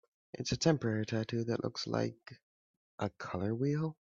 [0.33, 2.39] It's a temporary tattoo that looks like...
[2.97, 3.99] a color wheel?